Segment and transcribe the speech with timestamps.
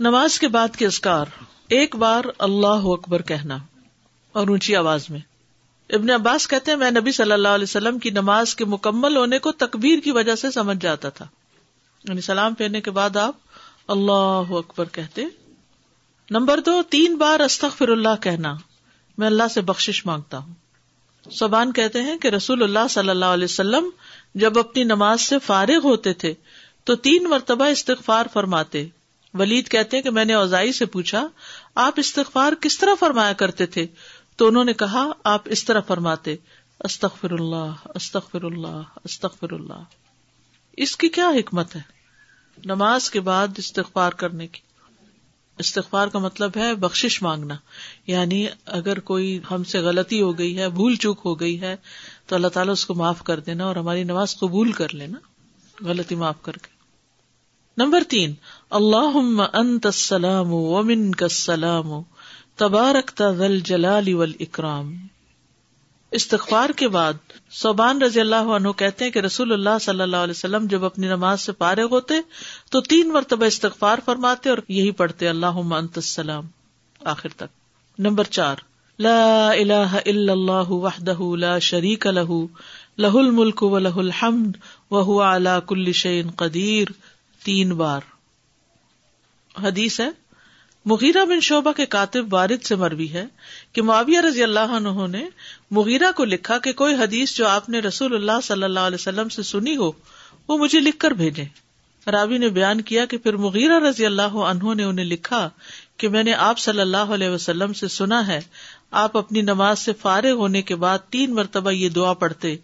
[0.00, 1.26] نماز کے بعد کے اسکار
[1.68, 3.58] ایک بار اللہ اکبر کہنا،
[4.32, 5.20] اور اونچی آواز میں۔
[5.90, 9.38] ابن عباس کہتے ہیں، میں نبی صلی اللہ علیہ وسلم کی نماز کے مکمل ہونے
[9.38, 11.26] کو تکبیر کی وجہ سے سمجھ جاتا تھا۔
[12.08, 13.36] یعنی سلام پھیرنے کے بعد آپ
[13.88, 15.24] اللہ اکبر کہتے۔
[16.30, 18.54] نمبر دو، تین بار استخر اللہ کہنا،
[19.18, 20.54] میں اللہ سے بخش مانگتا ہوں۔
[21.30, 23.84] سبان کہتے ہیں کہ رسول اللہ صلی اللہ علیہ وسلم
[24.34, 26.34] جب اپنی نماز سے فارغ ہوتے تھے،
[26.84, 28.88] تو تین مرتبہ استغفار فرماتے۔
[29.34, 31.28] ولید کہتے ہیں کہ میں نے اوزائی سے پوچھا،
[31.74, 33.86] آپ استغفار کس طرح فرمایا کرتے تھے؟
[34.36, 36.36] تو انہوں نے کہا، آپ اس طرح فرماتے،
[36.80, 39.82] استغفر اللہ استغفر اللہ استغفر اللہ۔
[40.76, 41.80] اس کی کیا حکمت ہے؟
[42.64, 44.60] نماز کے بعد استغفار کرنے کی۔
[45.58, 47.56] استغفار کا مطلب ہے بخش مانگنا۔
[48.06, 51.76] یعنی اگر کوئی ہم سے غلطی ہو گئی ہے، بھول چوک ہو گئی ہے،
[52.26, 55.18] تو اللہ تعالیٰ اس کو معاف کر دینا اور ہماری نماز قبول کر لینا۔
[55.84, 56.79] غلطی معاف کر کے۔
[57.76, 58.34] نمبر تین
[58.70, 59.18] اللہ
[59.54, 62.00] انت السلام ومن کا سلام
[62.56, 64.94] تبارک ذل جلال اکرام
[66.10, 67.12] استغفار کے بعد
[67.50, 71.06] صوبان رضی اللہ عنہ کہتے ہیں کہ رسول اللہ صلی اللہ علیہ وسلم جب اپنی
[71.06, 72.14] نماز سے پارے ہوتے
[72.70, 76.46] تو تین مرتبہ استغفار فرماتے اور یہی پڑھتے اللہ انت السلام۔
[77.04, 78.56] آخر تک۔ نمبر چار،
[78.98, 82.46] لا الہ الا اللہ وحدہ لا شریک لہ
[82.98, 84.56] لہ الملک و لہ الحمد
[84.90, 86.88] وہ اعلی کل شعین قدیر۔
[87.44, 88.00] تین بار۔
[89.62, 90.08] حدیث ہے،
[90.84, 93.24] مغیرہ بن شعبہ کے کاتب وارد سے مروی ہے
[93.72, 95.24] کہ معاویہ رضی اللہ عنہ نے
[95.70, 99.28] مغیرہ کو لکھا کہ کوئی حدیث جو آپ نے رسول اللہ صلی اللہ علیہ وسلم
[99.28, 99.90] سے سنی ہو،
[100.48, 101.44] وہ مجھے لکھ کر بھیجے
[102.06, 105.48] راوی نے بیان کیا کہ پھر مغیرہ رضی اللہ عنہ نے انہیں لکھا
[105.96, 108.40] کہ میں نے آپ صلی اللہ علیہ وسلم سے سنا ہے،
[108.90, 112.56] آپ اپنی نماز سے فارغ ہونے کے بعد تین مرتبہ یہ دعا پڑھتے۔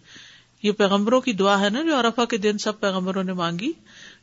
[0.63, 3.71] یہ پیغمبروں کی دعا ہے نا جو ارفا کے دن سب پیغمبروں نے مانگی۔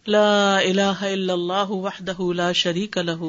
[0.06, 3.24] لا الہ الا اللہ وحدہ لا شریک لہ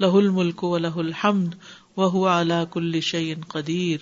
[0.00, 1.54] لہ الملک و لہ الحمد،
[1.96, 3.98] وهو على كل شيء قدیر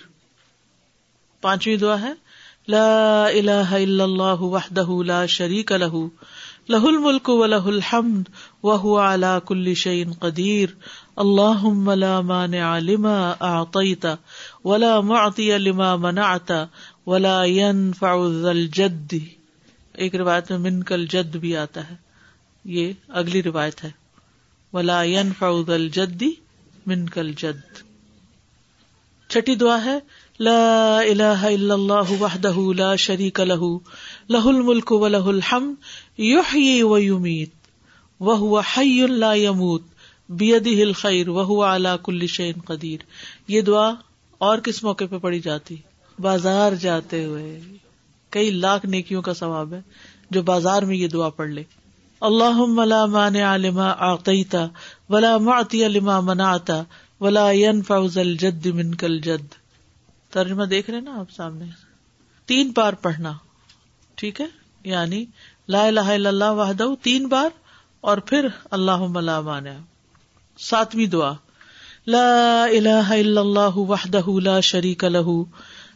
[1.41, 2.13] پانچویں دعا ہے،
[2.67, 5.95] لا الہ الا اللہ وحدہ لا شریک لہ
[6.69, 8.29] لہ الملک و لہ الحمد،
[8.63, 10.69] وهو على كل شيء قدیر
[11.15, 14.05] اللهم لا مانع لما اعطيت
[14.63, 16.51] ولا معطي لما منعت،
[17.05, 19.13] ولا ينفع ذا الجد.
[19.93, 22.06] ایک روایت میں من کل جد بھی آتا ہے۔
[22.67, 23.91] یہ اگلی روایت ہے۔
[24.73, 25.03] ولا
[25.39, 26.31] فعود الجدی
[26.85, 27.87] من کل جد
[29.29, 29.99] چھٹی دعا ہے،
[30.39, 33.77] لا الہ الا اللہ وحدہ لا شریک لہ
[34.29, 35.73] لہ الملک و لہ الحمد،
[36.19, 37.49] یحیی و یمیت،
[38.19, 39.81] وہو حی لا یموت،
[40.29, 42.99] بیدہ الخیر، وہو علا کل شین قدیر۔
[43.47, 43.89] یہ دعا
[44.37, 45.75] اور کس موقع پہ پڑی جاتی؟
[46.19, 47.59] بازار جاتے ہوئے۔
[48.29, 49.81] کئی لاکھ نیکیوں کا ثواب ہے
[50.31, 51.63] جو بازار میں یہ دعا پڑھ لے۔
[52.21, 54.67] اللہ ملا مان علما آقیتا
[55.09, 56.81] ولا معتی علما مناتا
[57.21, 57.49] ولا
[57.87, 59.53] فوز الجد من کل جد
[60.29, 61.65] ترجمہ دیکھ رہے نا آپ سامنے؟
[62.45, 63.33] تین بار پڑھنا،
[64.15, 64.45] ٹھیک ہے؟
[64.83, 65.25] یعنی
[65.67, 67.49] لا الہ الا اللہ وحدہ تین بار
[68.01, 69.65] اور پھر اللہ ملا مان
[70.57, 71.33] ساتویں دعا۔
[72.07, 75.43] لا الہ الا اللہ وحدہ لا شریک لہ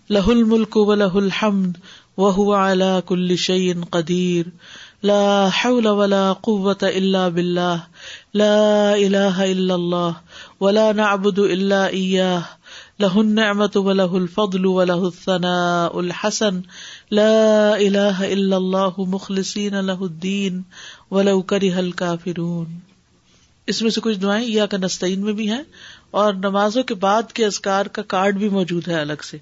[0.09, 1.77] لہ الملک و لہ الحمد
[2.17, 4.45] وهو على كل شيء قدیر۔
[5.03, 7.77] لا حول ولا قوة إلا بالله.
[8.33, 10.11] لا إله إلا الله.
[10.61, 12.41] ولا نعبد إلا إياه.
[12.99, 16.59] له النعمة وله الفضل وله الثناء الحسن.
[17.11, 20.61] لا إله إلا الله مخلصين له الدين.
[21.11, 22.65] ولو كره الكافرون.
[23.67, 25.63] اس میں سے کچھ دعائیں یا کا نستعین میں بھی ہیں
[26.11, 29.37] اور نمازوں کے بعد کے اذکار کا کارڈ بھی موجود ہے الگ سے.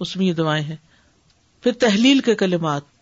[0.00, 0.76] اس میں یہ دعائیں ہیں.
[1.62, 2.97] پھر تحلیل کے کلمات.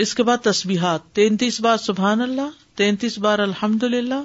[0.00, 4.22] اس کے بعد تصبیحات تینتیس بار سبحان اللہ، تینتیس بار الحمد للہ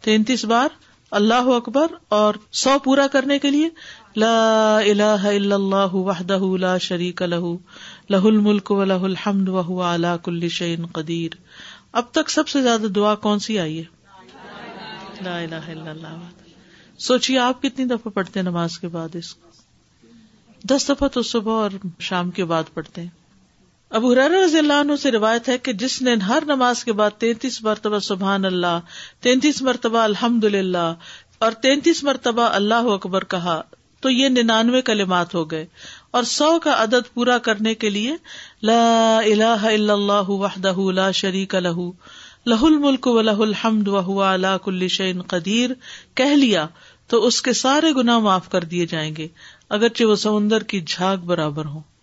[0.00, 0.68] تینتیس بار
[1.10, 3.68] اللہ اکبر اور سو پورا کرنے کے لیے
[4.16, 7.44] لا الہ الا اللہ وحدہ لا شریک لہ
[8.10, 11.36] لہ الملک و لہ الحمد وهو على كل شيء قدیر۔
[11.92, 13.84] اب تک سب سے زیادہ دعا کون سی آئی ہے؟
[15.20, 16.18] لا الہ الا اللہ۔
[16.98, 19.50] سوچیے آپ کتنی دفعہ پڑھتے ہیں نماز کے بعد اس کو؟
[20.64, 23.25] دس دفعہ تو صبح اور شام کے بعد پڑھتے ہیں۔
[23.90, 27.62] ابو رضی اللہ عنہ سے روایت ہے کہ جس نے ہر نماز کے بعد تینتیس
[27.62, 28.80] مرتبہ سبحان اللہ،
[29.20, 30.94] تینتیس مرتبہ الحمد للہ
[31.38, 33.62] اور تینتیس مرتبہ اللہ اکبر کہا،
[34.00, 35.66] تو یہ ننانوے کلمات ہو گئے۔
[36.10, 38.16] اور سو کا عدد پورا کرنے کے لیے
[38.62, 41.90] لا الہ الا اللہ وحدہ لا شریک لہ
[42.46, 45.70] لہ الملک و لہ الحمد و اللہ کل شعین قدیر۔
[46.14, 46.66] کہہ لیا
[47.06, 49.28] تو اس کے سارے گنا معاف کر دیے جائیں گے،
[49.68, 51.95] اگرچہ وہ سمندر کی جھاگ برابر ہوں۔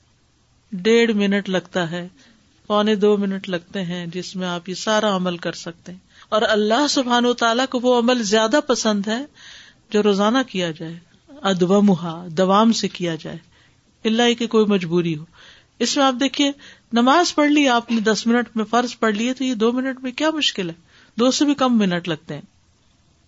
[0.74, 2.08] ڈیڑھ منٹ لگتا ہے،
[2.68, 6.00] پونے دو منٹ لگتے ہیں جس میں آپ یہ سارا عمل کر سکتے ہیں۔
[6.30, 9.26] اور اللہ سبحان و تعالیٰ کو وہ عمل زیادہ پسند ہے
[9.90, 13.38] جو روزانہ کیا جائے۔ ادومہا دوام سے کیا جائے۔
[14.06, 15.26] اللہ کی کوئی مجبوری ہو۔
[15.80, 16.52] اس میں آپ دیکھیے،
[16.94, 20.00] نماز پڑھ لی، آپ نے دس منٹ میں فرض پڑھ لیے تو یہ دو منٹ
[20.04, 20.76] میں کیا مشکل ہے؟
[21.20, 22.42] دو سے بھی کم منٹ لگتے ہیں۔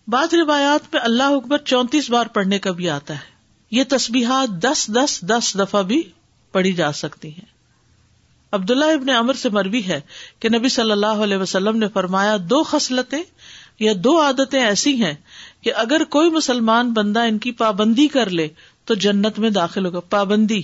[0.07, 3.35] بعض روایات میں اللہ اکبر چونتیس بار پڑھنے کا بھی آتا ہے۔
[3.71, 6.03] یہ تصبیحات دس دس دس دفعہ بھی
[6.55, 7.53] پڑھی جا سکتی ہیں۔
[8.51, 10.01] عبداللہ ابن امر سے مروی ہے
[10.39, 13.23] کہ نبی صلی اللہ علیہ وسلم نے فرمایا، دو خصلتیں
[13.79, 15.13] یا دو عادتیں ایسی ہیں
[15.61, 18.47] کہ اگر کوئی مسلمان بندہ ان کی پابندی کر لے
[18.85, 20.61] تو جنت میں داخل ہوگا۔ پابندی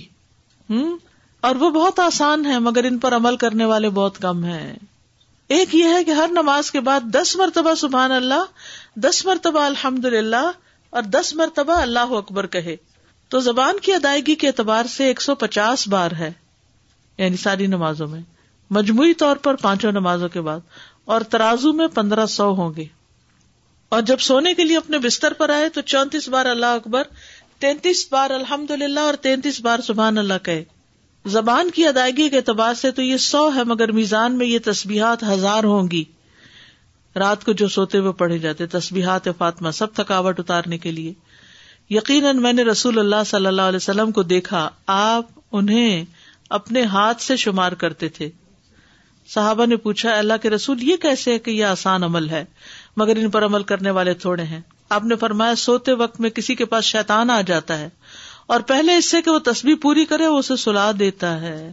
[0.70, 0.96] ہوں
[1.40, 4.76] اور وہ بہت آسان ہے مگر ان پر عمل کرنے والے بہت کم ہیں۔
[5.48, 8.44] ایک یہ ہے کہ ہر نماز کے بعد دس مرتبہ سبحان اللہ،
[8.96, 10.50] دس مرتبہ الحمد للہ
[10.90, 12.76] اور دس مرتبہ اللہ اکبر کہے۔
[13.32, 16.32] تو زبان کی ادائیگی کے اعتبار سے ایک سو پچاس بار ہے
[17.18, 18.20] یعنی ساری نمازوں میں۔
[18.70, 20.60] مجموعی طور پر پانچوں نمازوں کے بعد،
[21.04, 22.84] اور ترازو میں پندرہ سو ہوں گے۔
[23.88, 27.02] اور جب سونے کے لیے اپنے بستر پر آئے تو چونتیس بار اللہ اکبر،
[27.58, 30.64] تینتیس بار الحمد للہ اور تینتیس بار سبحان اللہ کہے۔
[31.26, 35.22] زبان کی ادائیگی کے اعتبار سے تو یہ سو ہے، مگر میزان میں یہ تصبیحات
[35.22, 36.04] ہزار ہوں گی۔
[37.16, 41.12] رات کو جو سوتے ہوئے پڑھے جاتے تصبیحات فاطمہ، سب تھکاوٹ اتارنے کے لیے۔
[41.92, 46.04] یقیناً میں نے رسول اللہ صلی اللہ علیہ وسلم کو دیکھا، آپ انہیں
[46.50, 48.30] اپنے ہاتھ سے شمار کرتے تھے۔
[49.28, 52.44] صحابہ نے پوچھا اللہ کے رسول، یہ کیسے ہے کہ یہ آسان عمل ہے؟
[52.96, 56.54] مگر ان پر عمل کرنے والے تھوڑے ہیں۔ آپ نے فرمایا، سوتے وقت میں کسی
[56.54, 57.88] کے پاس شیتان آ جاتا ہے
[58.46, 61.72] اور پہلے اس سے کہ وہ تصویر پوری کرے، وہ اسے سلا دیتا ہے۔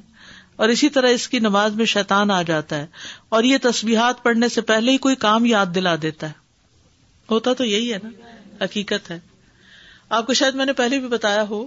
[0.56, 2.86] اور اسی طرح اس کی نماز میں شیتان آ جاتا ہے
[3.30, 6.33] اور یہ تصویرات پڑھنے سے پہلے ہی کوئی کام یاد دلا دیتا ہے۔
[7.31, 8.10] ہوتا تو یہی ہے نا،
[8.63, 9.29] حقیقت ہے۔
[10.11, 11.65] آپ کو شاید میں نے پہلے بھی بتایا ہو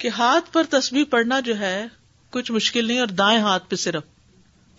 [0.00, 1.86] کہ ہاتھ پر تصویر پڑھنا جو ہے
[2.32, 4.02] کچھ مشکل نہیں اور دائیں ہاتھ پہ صرف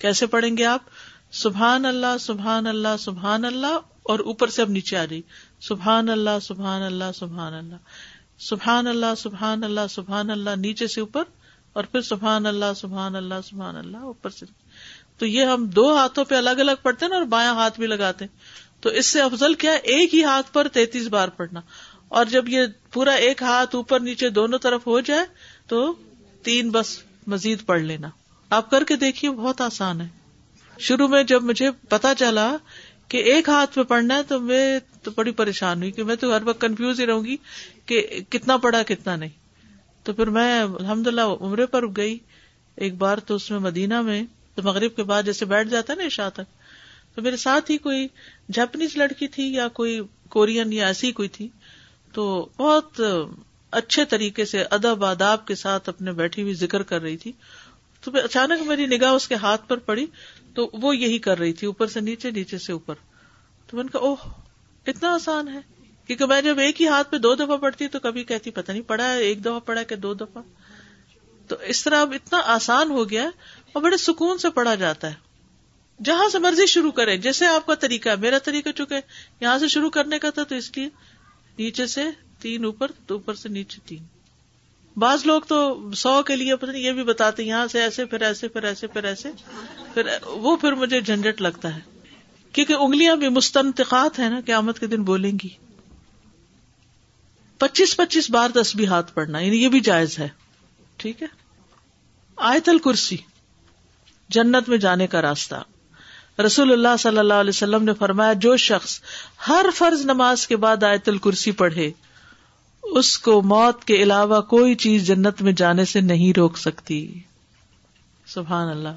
[0.02, 0.90] کیسے پڑھیں گے آپ
[1.34, 5.22] سبحان اللہ سبحان اللہ سبحان اللہ اور اوپر سے اب نیچے آ جائی
[5.62, 7.76] سبحان اللہ سبحان اللہ سبحان اللہ
[8.40, 11.24] سبحان اللہ سبحان اللہ سبحان اللہ نیچے سے اوپر
[11.76, 14.46] اور پھر سبحان اللہ سبحان اللہ سبحان اللہ اوپر سے
[15.18, 17.88] تو یہ ہم دو ہاتھوں پہ الگ الگ پڑھتے ہیں نا اور بایاں ہاتھ بھی
[17.88, 21.62] لگاتے ہیں تو اس سے افضل کیا ایک ہی ہاتھ پر تینتیس بار پڑھنا
[22.10, 22.66] اور جب یہ
[22.98, 25.26] پورا ایک ہاتھ اوپر نیچے دونوں طرف ہو جائے
[25.68, 25.94] تو
[26.44, 28.10] تین بس مزید پڑھ لینا۔
[28.50, 30.08] آپ کر کے دیکھیے، بہت آسان ہے۔
[30.80, 32.58] شروع میں جب مجھے پتا چلا
[33.08, 36.36] کہ ایک ہاتھ پہ پڑھنا ہے تو میں تو بڑی پریشان ہوئی کہ میں تو
[36.36, 37.38] ہر وقت کنفیوز ہی رہوں گی
[37.86, 39.30] کہ کتنا پڑھا، کتنا نہیں۔
[40.04, 42.18] تو پھر میں الحمد للہ عمرے پر گئی۔
[42.76, 44.24] ایک بار تو اس میں مدینہ میں،
[44.56, 46.54] تو مغرب کے بعد جیسے بیٹھ جاتا ہے نا عشا تک،
[47.16, 48.08] تو میرے ساتھ ہی کوئی
[48.52, 51.48] جاپنیز لڑکی تھی یا کوئی کورین یا ایسی کوئی تھی۔
[52.14, 53.02] تو بہت
[53.72, 57.32] اچھے طریقے سے ادب آداب کے ساتھ اپنے بیٹھی ہوئی ذکر کر رہی تھی۔
[58.02, 60.06] تو اچانک میری نگاہ اس کے ہاتھ پر پڑی
[60.56, 62.96] تو وہ یہی کر رہی تھی، اوپر سے نیچے نیچے سے اوپر۔
[63.68, 64.16] تو میں نے کہا، اوہ،
[64.88, 65.60] اتنا آسان ہے۔
[66.08, 68.82] کیونکہ میں جب ایک ہی ہاتھ پہ دو دفعہ پڑھتی تو کبھی کہتی، پتہ نہیں
[68.82, 70.42] پڑھا ہے، ایک دفعہ پڑھا کہ دو دفعہ۔
[71.48, 73.30] تو اس طرح اب اتنا آسان ہو گیا
[73.74, 75.28] اور بڑے سکون سے پڑھا جاتا ہے۔
[76.04, 78.96] جہاں سے مرضی شروع کرے جیسے آپ کا طریقہ ہے، میرا طریقہ چکے
[79.42, 80.90] یہاں سے شروع کرنے کا تھا تو اس لیے
[81.60, 82.04] نیچے سے
[82.40, 84.04] تین اوپر، تو اوپر سے نیچے تین۔
[84.98, 88.22] بعض لوگ تو سو کے لیے پتہ نہیں، یہ بھی بتاتے یہاں سے ایسے، پھر
[88.22, 89.32] ایسے پھر ایسے پھر ایسے۔
[89.94, 91.80] پھر وہ پھر مجھے جھنجٹ لگتا ہے۔
[92.52, 95.50] کیونکہ انگلیاں بھی مستنطقات ہیں نا، قیامت کے دن بولیں گی۔
[97.58, 100.30] پچیس پچیس بار دس بھی ہاتھ پڑنا یعنی یہ بھی جائز ہے۔
[100.98, 101.28] ٹھیک ہے؟
[102.36, 103.18] آیت الکرسی،
[104.30, 105.56] جنت میں جانے کا راستہ۔
[106.46, 109.00] رسول اللہ صلی اللہ علیہ وسلم نے فرمایا، جو شخص
[109.48, 111.92] ہر فرض نماز کے بعد آیت الکرسی پڑھے،
[112.84, 117.20] اس کو موت کے علاوہ کوئی چیز جنت میں جانے سے نہیں روک سکتی۔
[118.28, 118.90] سبحان اللہ۔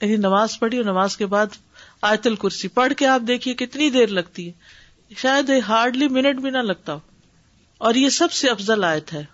[0.00, 1.46] یعنی نماز پڑھی اور نماز کے بعد
[2.02, 4.52] آیت الکرسی پڑھ کے آپ دیکھیے کتنی دیر لگتی ہے۔
[5.16, 7.00] شاید ہارڈلی منٹ بھی نہ لگتا ہو۔
[7.78, 9.24] اور یہ سب سے افضل آیت ہے۔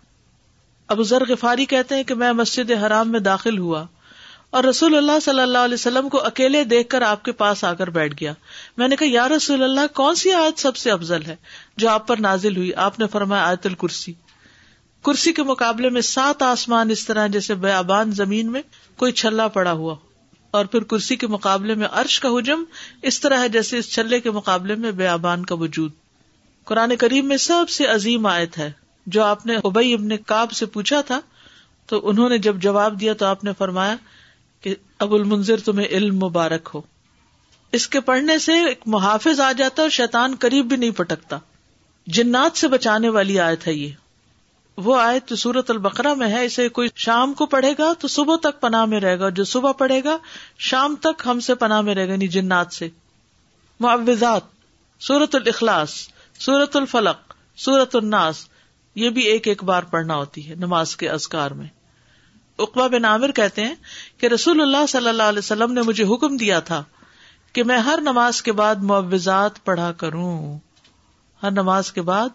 [0.89, 3.85] ابو ذر غفاری کہتے ہیں کہ میں مسجد حرام میں داخل ہوا۔
[4.51, 7.73] اور رسول اللہ صلی اللہ علیہ وسلم کو اکیلے دیکھ کر آپ کے پاس آ
[7.73, 8.33] کر بیٹھ گیا۔
[8.77, 11.37] میں نے کہا، یا رسول اللہ، کون سی آیت سب سے افضل ہے
[11.77, 14.13] جو آپ پر نازل ہوئی؟ آپ نے فرمایا آیت الکرسی۔
[15.05, 18.63] کرسی کے مقابلے میں سات آسمان اس طرح جیسے بیابان زمین میں
[18.97, 19.95] کوئی چھلا پڑا ہوا
[20.51, 22.65] اور پھر کرسی کے مقابلے میں عرش کا حجم
[23.03, 25.93] اس طرح ہے جیسے اس چھلے کے مقابلے میں بیابان کا وجود۔
[26.65, 28.73] قرآن کریم میں سب سے عظیم آیت ہے۔
[29.07, 31.21] جو آپ نے ابئی ابن کاب سے پوچھا تھا،
[31.87, 33.97] تو انہوں نے جب جواب دیا تو آپ نے فرمایا
[34.99, 36.81] ابو المنظر تمہیں علم مبارک ہو۔
[37.73, 41.39] اس کے پڑھنے سے ایک محافظ آ جاتا اور شیطان قریب بھی نہیں پٹکتا
[42.07, 43.93] جنات سے بچانے والی آیت ہے یہ۔
[44.77, 48.37] وہ آیت جو سورت البقرہ میں ہے، اسے کوئی شام کو پڑھے گا تو صبح
[48.37, 50.19] تک پناہ میں رہے گا، جو صبح پڑھے گا،
[50.59, 52.89] شام تک ہم سے پناہ میں رہے گا نہیں جنات سے۔
[53.81, 54.43] معوضات
[55.01, 58.47] سورت الاخلاص سورت الفلق سورت الناس،
[58.95, 61.67] یہ بھی ایک ایک بار پڑھنا ہوتی ہے نماز کے ازکار میں۔
[62.59, 63.75] اقبا بن عامر کہتے ہیں
[64.19, 66.85] کہ رسول اللہ صلی اللہ علیہ وسلم نے مجھے حکم دیا تھا
[67.53, 70.59] کہ میں ہر نماز کے بعد معوضات پڑھا کروں۔
[71.43, 72.29] ہر نماز کے بعد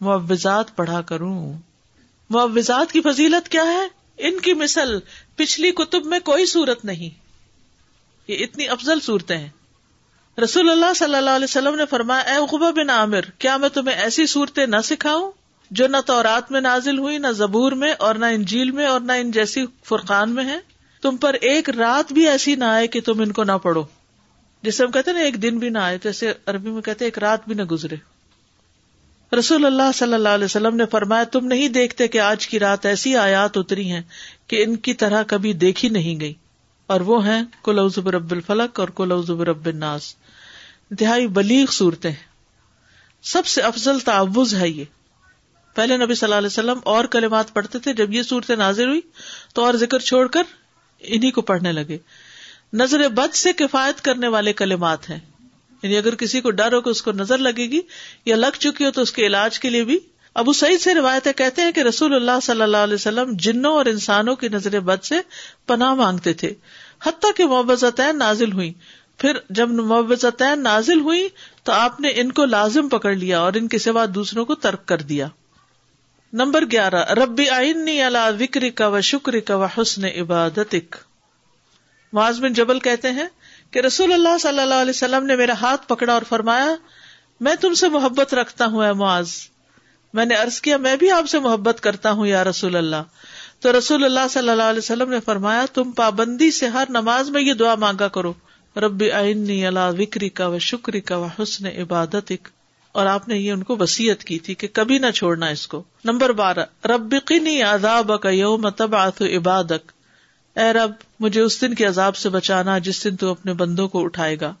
[0.00, 1.58] معوضات پڑھا کروں۔
[2.30, 3.88] معوضات کی فضیلت کیا ہے؟
[4.18, 4.98] ان کی مثل،
[5.36, 7.10] پچھلی کتب میں کوئی صورت نہیں۔
[8.28, 9.48] یہ اتنی افضل صورتیں ہیں۔
[10.40, 13.96] رسول اللہ صلی اللہ علیہ وسلم نے فرمایا، اے اقبا بن عامر، کیا میں تمہیں
[13.96, 15.32] ایسی صورتیں نہ سکھاؤں؟
[15.72, 19.12] جو نہ تورات میں نازل ہوئی، نہ زبور میں اور نہ انجیل میں اور نہ
[19.12, 20.58] ان جیسی فرقان میں ہے
[21.02, 23.82] تم پر ایک رات بھی ایسی نہ آئے کہ تم ان کو نہ پڑھو۔
[24.62, 27.46] جسے ہم کہتے نا، ایک دن بھی نہ آئے جیسے عربی میں کہتے ایک رات
[27.46, 27.96] بھی نہ گزرے۔
[29.38, 32.86] رسول اللہ صلی اللہ علیہ وسلم نے فرمایا، تم نہیں دیکھتے کہ آج کی رات
[32.86, 34.02] ایسی آیات اتری ہیں
[34.46, 36.34] کہ ان کی طرح کبھی دیکھی نہیں گئی۔
[36.86, 40.14] اور وہ ہیں کلزب رب الفلق اور کلزب رب الناس۔
[40.90, 42.12] انتہائی بلیغ صورتیں۔
[43.22, 44.84] سب سے افضل تعوض ہے یہ۔
[45.74, 49.00] پہلے نبی صلی اللہ علیہ وسلم اور کلمات پڑھتے تھے، جب یہ صورتیں نازر ہوئی
[49.54, 50.42] تو اور ذکر چھوڑ کر
[50.98, 51.98] انہیں کو پڑھنے لگے۔
[52.72, 55.18] نظر بد سے کفایت کرنے والے کلمات ہیں۔
[55.82, 57.80] یعنی اگر کسی کو ڈر ہو کہ اس کو نظر لگے گی
[58.24, 59.98] یا لگ چکی ہو تو اس کے علاج کے لیے بھی۔
[60.34, 63.86] ابو سعید سے روایتیں کہتے ہیں کہ رسول اللہ صلی اللہ علیہ وسلم جنوں اور
[63.86, 65.14] انسانوں کی نظر بد سے
[65.66, 66.54] پناہ مانگتے تھے۔
[67.02, 68.72] حتیٰ کہ محبت نازل ہوئی
[69.18, 71.28] پھر جب محبت نازل ہوئی
[71.64, 74.86] تو آپ نے ان کو لازم پکڑ لیا اور ان کے سوا دوسروں کو ترک
[74.86, 75.28] کر دیا۔
[76.32, 80.74] نمبر گیارہ، ربی آئنی اللہ وکری کا و شکر کا و حسن عبادت
[82.12, 83.26] معاذ بن جبل کہتے ہیں
[83.70, 86.74] کہ رسول اللہ صلی اللہ علیہ وسلم نے میرا ہاتھ پکڑا اور فرمایا،
[87.40, 89.30] میں تم سے محبت رکھتا ہوں اے معاذ۔
[90.14, 93.02] میں نے ارض کیا، میں بھی آپ سے محبت کرتا ہوں یا رسول اللہ۔
[93.60, 97.42] تو رسول اللہ صلی اللہ علیہ وسلم نے فرمایا، تم پابندی سے ہر نماز میں
[97.42, 98.32] یہ دعا مانگا کرو۔
[98.76, 102.32] ربی آئنی اللہ وکری کا و شکری کا و حسن عبادت
[102.92, 105.82] اور آپ نے یہ ان کو وسیعت کی تھی کہ کبھی نہ چھوڑنا اس کو۔
[106.04, 109.92] نمبر بارہ ربقنی عذاب کا یوم تب عبادک۔
[110.56, 114.04] اے رب، مجھے اس دن کے عذاب سے بچانا جس دن تو اپنے بندوں کو
[114.04, 114.54] اٹھائے گا۔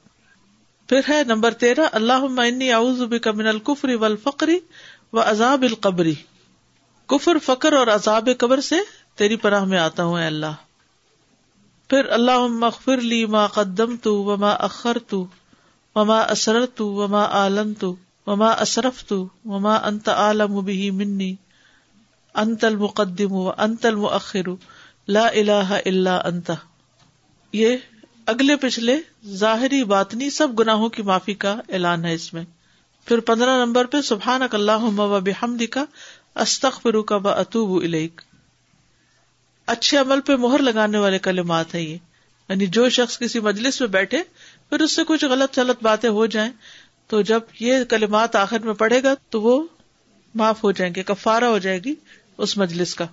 [0.88, 4.58] پھر ہے نمبر تیرہ اللہ اعوذ بک من الکفری و الفقری
[5.12, 6.14] و عذاب القبری
[7.06, 8.76] کفر، فقر اور عذاب قبر سے
[9.14, 10.54] تیری پناہ میں آتا ہوں اے اللہ۔
[11.88, 15.26] پھر اللہ مغفر لی ما قدم تو وما اخر تو
[15.94, 17.94] وما اسرر تو وما عالم تو
[18.26, 21.34] وما اصرف تو وما انت عالم بھی منی
[22.34, 24.48] انت المقدم و انت المؤخر.
[25.08, 26.50] لا الہ الا انت
[27.52, 27.76] یہ
[28.26, 32.44] اگلے پچھلے ظاہری باطنی سب گناہوں کی معافی کا اعلان ہے اس میں.
[33.04, 35.84] پھر پندرہ نمبر پہ سبحان اللہ و بحمد کا
[36.34, 38.20] استخر کا با اطوب الیک.
[39.66, 41.98] اچھے عمل پہ مہر لگانے والے کلمات ہیں یہ.
[42.48, 44.22] یعنی جو شخص کسی مجلس میں بیٹھے،
[44.68, 46.52] پھر اس سے کچھ غلط غلط باتیں ہو جائیں
[47.12, 49.66] تو جب یہ کلمات آخر میں پڑھے گا تو وہ
[50.34, 51.94] معاف ہو جائیں گے، کفارہ ہو جائے گی
[52.38, 53.06] اس مجلس کا۔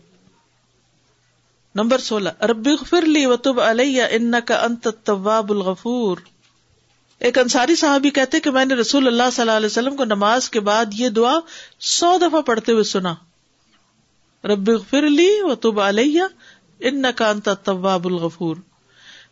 [1.75, 6.17] نمبر سولہ، ربی غفر لی وتب علیہ ان کا انت طواب الغفور۔
[7.19, 10.49] ایک انصاری صاحبی کہتے کہ میں نے رسول اللہ صلی اللہ علیہ وسلم کو نماز
[10.49, 11.35] کے بعد یہ دعا
[11.79, 13.15] سو دفعہ پڑھتے ہوئے سنا۔
[14.43, 16.21] رب غفر لی وتب علیہ
[16.79, 18.55] ان کا انت طواب الغفور۔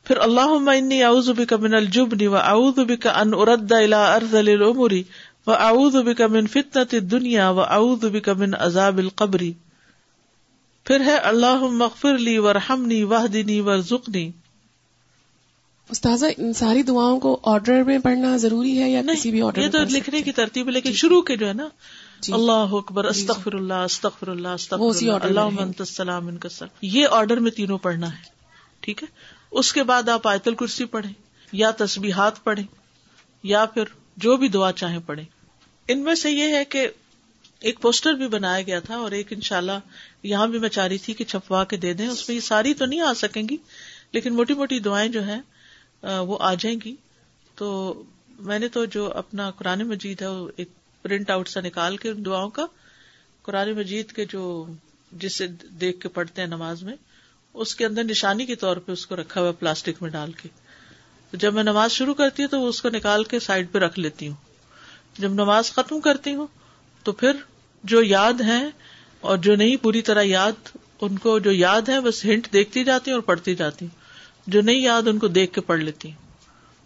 [0.08, 4.92] پھر اللہ انی اعوذ بک من الجبن و اعوذ بک ان ارد الى ارذل الامور
[5.48, 9.42] و اعوذ بک من فتنة الدنیا و اعوذ بک من عذاب القبر۔
[10.84, 14.32] پھر ہے اللہ مغفر لی ورحمنی وحدنی ورزقنی۔
[15.90, 19.70] استاذہ ان ساری دعاؤں کو آرڈر میں پڑھنا ضروری ہے یا کسی بھی آرڈر یہ
[19.70, 21.68] تو لکھنے کی ترتیب لیکن جی۔ شروع کے جو ہے نا
[22.22, 27.08] جی۔ اللہ اکبر جی، استغفر اللہ استغفر اللہ استغفر اللہ۔ اللہ السلام ان کا یہ
[27.12, 28.24] آرڈر میں تینوں پڑھنا ہے
[28.80, 31.14] ٹھیک ہے؟ اس کے بعد آپ آیت الکرسی پڑھیں،
[31.54, 32.66] یا تسبیحات پڑھیں،
[33.44, 33.84] یا پھر
[34.18, 35.26] جو بھی دعا چاہیں پڑھیں۔
[35.88, 36.88] ان میں سے یہ ہے کہ
[37.62, 39.80] ایک پوسٹر بھی بنایا گیا تھا اور ایک انشاءاللہ
[40.24, 42.74] یہاں بھی میں چاہ رہی تھی کہ چھپوا کے دے دیں، اس میں یہ ساری
[42.74, 43.58] تو نہیں آ سکیں گی،
[44.12, 45.42] لیکن موٹی موٹی دعائیں جو ہیں
[46.04, 46.96] وہ آ جائیں گی۔
[47.56, 48.04] تو
[48.40, 50.70] میں نے تو جو اپنا قرآن مجید ہے، وہ ایک
[51.02, 52.66] پرنٹ آؤٹ سا نکال کے ان دعاؤں کا،
[53.42, 54.66] قرآن مجید کے جو
[55.12, 55.48] جسے
[55.82, 56.96] دیکھ کے پڑھتے ہیں نماز میں
[57.58, 60.50] اس کے اندر نشانی کے طور پہ اس کو رکھا ہوا پلاسٹک میں ڈال کے۔
[61.34, 64.00] جب میں نماز شروع کرتی ہوں تو وہ اس کو نکال کے سائڈ پہ رکھ
[64.00, 64.36] لیتی ہوں۔
[65.18, 66.48] جب نماز ختم کرتی ہوں
[67.04, 67.32] تو پھر
[67.84, 68.70] جو یاد ہے
[69.20, 73.12] اور جو نہیں پوری طرح یاد، ان کو جو یاد ہے بس ہنٹ دیکھتی جاتی
[73.12, 74.00] ہوں اور پڑھتی جاتی ہوں
[74.48, 76.18] جو نہیں یاد، ان کو دیکھ کے پڑھ لیتی ہوں۔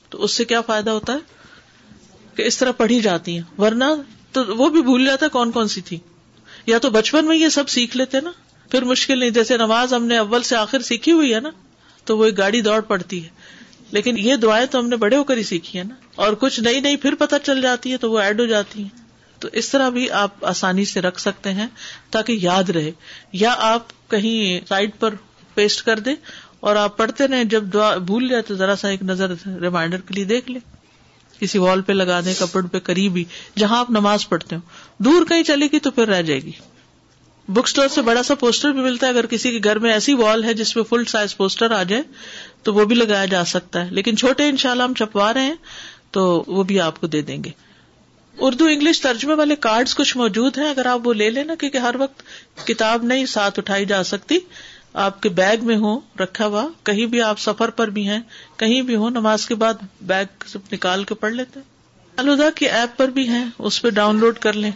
[0.09, 1.17] تو اس سے کیا فائدہ ہوتا ہے؟
[2.35, 3.85] کہ اس طرح پڑھی جاتی ہیں۔ ورنہ
[4.31, 5.99] تو وہ بھی بھول جاتا کون کون سی تھی۔
[6.65, 8.31] یا تو بچپن میں یہ سب سیکھ لیتے نا۔
[8.71, 11.49] پھر مشکل نہیں، جیسے نماز ہم نے اول سے آخر سیکھی ہوئی ہے نا،
[12.05, 13.29] تو وہ ایک گاڑی دوڑ پڑتی ہے۔
[13.91, 16.59] لیکن یہ دعائیں تو ہم نے بڑے ہو کر ہی سیکھی ہے نا۔ اور کچھ
[16.59, 18.89] نئی نئی پھر پتہ چل جاتی ہے تو وہ ایڈ ہو جاتی ہیں۔
[19.39, 21.67] تو اس طرح بھی آپ آسانی سے رکھ سکتے ہیں
[22.09, 22.91] تاکہ یاد رہے۔
[23.33, 25.13] یا آپ کہیں سائڈ پر
[25.53, 26.15] پیسٹ کر دیں
[26.59, 30.13] اور آپ پڑھتے رہے جب دعا بھول جائے تو ذرا سا ایک نظر ریمائنڈر کے
[30.13, 30.61] لیے دیکھ لیں۔
[31.39, 33.23] کسی وال پہ لگا دیں کپڑ پہ قریب ہی
[33.57, 34.61] جہاں آپ نماز پڑھتے ہو
[34.97, 36.51] دور کہیں چلے گی تو پھر رہ جائے گی۔
[37.47, 40.13] بک اسٹور سے بڑا سا پوسٹر بھی ملتا ہے۔ اگر کسی کے گھر میں ایسی
[40.13, 42.03] وال ہے جس پہ فل سائز پوسٹر آ جائے،
[42.63, 45.41] تو وہ بھی لگایا جا سکتا ہے۔ لیکن چھوٹے ان شاء اللہ ہم چھپوا رہے
[45.41, 45.55] ہیں،
[46.11, 47.49] تو وہ بھی آپ کو دے دیں گے۔
[48.37, 51.95] اردو انگلش ترجمے والے کارڈ کچھ موجود ہیں۔ اگر آپ وہ لے لینا، کیونکہ ہر
[51.99, 52.23] وقت
[52.67, 54.37] کتاب نہیں، ساتھ اٹھائی جا سکتی۔
[54.93, 58.19] آپ کے بیگ میں ہو رکھا ہوا۔ کہیں بھی آپ سفر پر بھی ہیں،
[58.57, 61.59] کہیں بھی ہو نماز کے بعد بیگ نکال کے پڑھ لیتے
[62.15, 64.71] الدا کی ایپ پر بھی ہیں، اس پہ ڈاؤن لوڈ کر لیں۔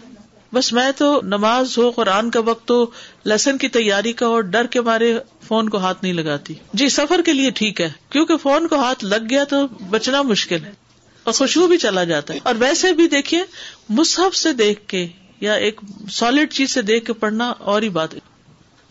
[0.54, 2.90] بس میں تو نماز ہو، قرآن کا وقت تو
[3.24, 7.22] لیسن کی تیاری کا اور ڈر کے مارے فون کو ہاتھ نہیں لگاتی۔ جی سفر
[7.26, 10.72] کے لیے ٹھیک ہے، کیونکہ فون کو ہاتھ لگ گیا تو بچنا مشکل ہے۔
[11.24, 13.44] اور خوشبو بھی چلا جاتا ہے۔ اور ویسے بھی دیکھیے،
[13.90, 15.08] مصحف سے دیکھ کے
[15.42, 18.20] یا ایک سالڈ چیز سے دیکھ کے پڑھنا اور ہی بات ہے۔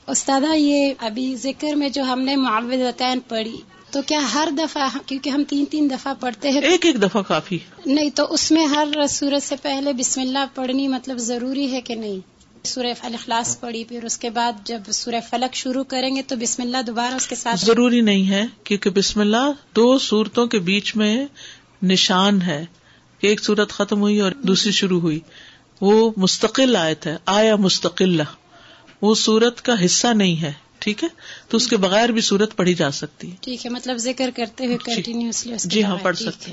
[0.07, 3.57] استادا یہ ابھی ذکر میں جو ہم نے معاوضتین پڑھی
[3.95, 7.59] تو کیا ہر دفعہ کیونکہ ہم تین تین دفعہ پڑھتے ہیں۔ ایک ایک دفعہ کافی۔
[7.87, 11.95] نہیں تو اس میں ہر سورج سے پہلے بسم اللہ پڑھنی مطلب ضروری ہے کہ
[11.95, 12.21] نہیں؟
[12.67, 16.63] سورہ اخلاص پڑھی پھر اس کے بعد جب سورہ فلک شروع کریں گے تو بسم
[16.63, 20.97] اللہ دوبارہ اس کے ساتھ ضروری نہیں ہے کیونکہ بسم اللہ دو صورتوں کے بیچ
[20.97, 21.27] میں
[21.83, 22.67] نشان ہے۔
[23.19, 25.21] کہ ایک صورت ختم ہوئی اور دوسری شروع ہوئی۔
[25.81, 28.21] وہ مستقل آیت ہے آیا مستقل
[29.03, 30.53] وہ سورت کا حصہ نہیں ہے۔
[30.85, 31.09] ٹھیک ہے؟
[31.49, 34.67] تو اس کے بغیر بھی سورت پڑھی جا سکتی ہے۔ ٹھیک ہے مطلب ذکر کرتے
[34.67, 36.53] ہوئے کنٹینیوسلی جی ہاں پڑھ سکتے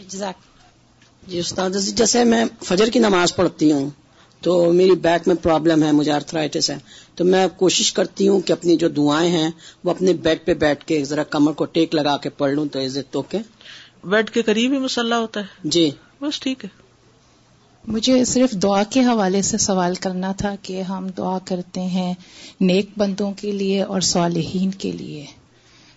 [1.27, 3.89] جی استاد جیسے میں فجر کی نماز پڑھتی ہوں
[4.41, 6.77] تو میری بیک میں پرابلم ہے مجھے آرتھرائٹس ہے۔
[7.15, 9.49] تو میں کوشش کرتی ہوں کہ اپنی جو دعائیں ہیں
[9.83, 12.79] وہ اپنے بیڈ پہ بیٹھ کے ذرا کمر کو ٹیک لگا کے پڑھ لوں تو
[12.79, 13.37] عزت تو کے۔
[14.03, 16.80] بیڈ کے قریب ہی مسلح ہوتا ہے۔ جی۔ بس ٹھیک ہے۔
[17.87, 22.13] مجھے صرف دعا کے حوالے سے سوال کرنا تھا کہ ہم دعا کرتے ہیں
[22.61, 25.25] نیک بندوں کے لیے اور صالحین کے لیے۔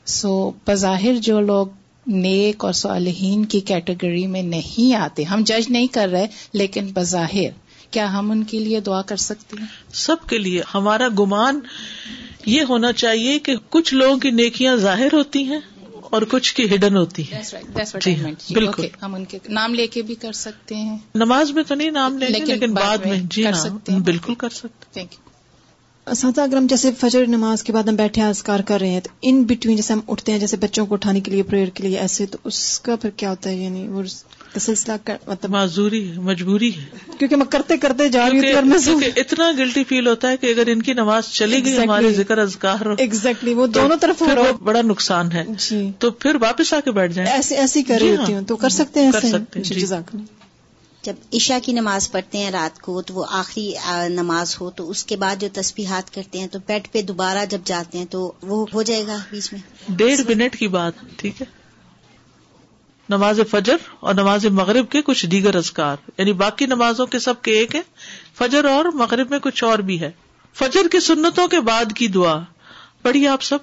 [0.07, 1.67] سو بظاہر جو لوگ
[2.07, 7.51] نیک اور صالحین کی کیٹیگری میں نہیں آتے، ہم جج نہیں کر رہے، لیکن بظاہر
[7.91, 11.61] کیا ہم ان کے لیے دعا کر سکتے ہیں؟ سب کے لیے۔ ہمارا گمان
[12.47, 15.61] یہ ہونا چاہیے کہ کچھ لوگوں کی نیکیاں ظاہر ہوتی ہیں
[16.15, 17.43] اور کچھ کی ہڈن ہوتی ہے۔
[18.01, 21.63] جی ہاں، بالکل۔ ہم ان کے نام لے کے بھی کر سکتے ہیں۔ نماز میں
[21.63, 25.34] تو نہیں نام لے لیکن بعد میں جی ہاں بالکل کر سکتے تھینک یو
[26.07, 29.11] اساتذہ اگر ہم جیسے فجر نماز کے بعد ہم بیٹھے آزکار کر رہے ہیں تو
[29.23, 31.99] ان بٹوین جیسے ہم اٹھتے ہیں جیسے بچوں کو اٹھانے کے لیے پریئر کے لیے
[31.99, 34.03] ایسے تو اس کا پھر کیا ہوتا ہے؟ یعنی وہ
[34.59, 34.93] سلسلہ
[35.27, 36.85] مطلب معذوری ہے مجبوری ہے۔
[37.19, 40.83] کیونکہ میں کرتے کرتے جا رہی ہوں اتنا گلٹی فیل ہوتا ہے کہ اگر ان
[40.83, 44.23] کی نماز چلی گئی ہمارے ذکر ازکار ایگزیکٹلی وہ دونوں طرف
[44.63, 48.09] بڑا نقصان ہے۔ جی۔ تو پھر واپس آ کے بیٹھ جائیں۔ ایسے ایسی کر رہی
[48.09, 49.87] جی ہوتی ہوں۔ تو کر سکتے ہیں کر سکتے ہیں۔ جی
[51.05, 53.75] جب عشاء کی نماز پڑھتے ہیں رات کو تو وہ آخری
[54.09, 57.59] نماز ہو تو اس کے بعد جو تسبیحات کرتے ہیں تو بیڈ پہ دوبارہ جب
[57.65, 61.47] جاتے ہیں تو وہ ہو جائے گا بیچ میں؟ ڈیڑھ منٹ کی بات ٹھیک ہے۔
[63.09, 67.53] نماز فجر اور نماز مغرب کے کچھ دیگر ازکار یعنی باقی نمازوں کے سب کے
[67.59, 67.81] ایک ہے
[68.39, 70.11] فجر اور مغرب میں کچھ اور بھی ہے۔
[70.55, 72.39] فجر کی سنتوں کے بعد کی دعا۔
[73.03, 73.59] پڑھیے آپ سب۔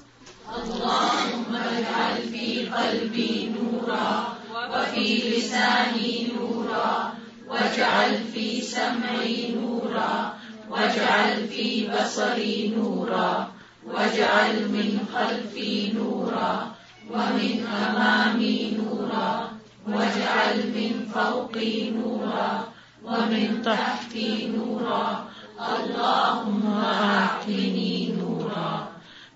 [7.62, 10.34] واجعل في سمعي نورا،
[10.69, 13.47] واجعل في بصري نورا،
[13.86, 16.71] واجعل من خلفي نورا،
[17.10, 19.50] ومن أمامي نورا،
[19.88, 22.63] واجعل من فوقي نورا،
[23.04, 25.26] ومن تحتي نورا،
[25.60, 28.86] اللهم أعطني نورا.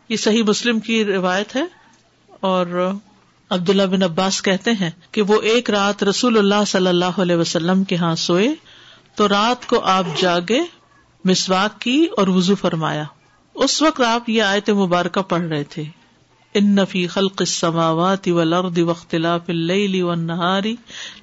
[0.09, 1.63] یہ صحیح مسلم کی روایت ہے
[2.39, 2.93] اور
[3.49, 7.83] عبداللہ بن عباس کہتے ہیں کہ وہ ایک رات رسول اللہ صلی اللہ علیہ وسلم
[7.83, 8.47] کے ہاں سوئے
[9.15, 10.61] تو رات کو آپ جاگے،
[11.25, 13.03] مسواک کی اور وزو فرمایا۔
[13.53, 15.83] اس وقت آپ یہ آیت مبارکہ پڑھ رہے تھے۔
[16.53, 20.63] ان نفی خلق السماوات والارض واختلاف اللیل والنہار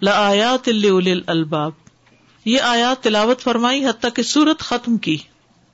[0.03, 1.73] لآیات لأولی الالباب
[2.45, 5.17] یہ آیات تلاوت فرمائی حتیٰ کہ سورت ختم کی۔